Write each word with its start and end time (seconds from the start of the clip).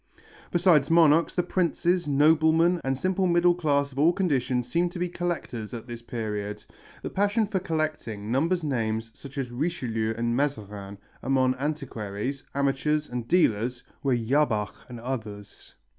Besides 0.49 0.89
monarchs, 0.89 1.35
the 1.35 1.43
princes, 1.43 2.07
noblemen 2.07 2.81
and 2.83 2.97
simple 2.97 3.27
middle 3.27 3.53
class 3.53 3.91
of 3.91 3.99
all 3.99 4.11
conditions 4.13 4.67
seemed 4.67 4.91
to 4.93 4.97
be 4.97 5.07
collectors 5.07 5.75
at 5.75 5.85
this 5.85 6.01
period. 6.01 6.63
The 7.03 7.11
passion 7.11 7.45
for 7.45 7.59
collecting 7.59 8.31
numbers 8.31 8.63
names 8.63 9.11
such 9.13 9.37
as 9.37 9.51
Richelieu 9.51 10.15
and 10.17 10.35
Mazarin, 10.35 10.97
among 11.21 11.53
antiquaries, 11.59 12.43
amateurs 12.55 13.09
and 13.11 13.27
dealers 13.27 13.83
were 14.01 14.15
Jabach 14.17 14.73
and 14.89 14.99
others. 14.99 15.75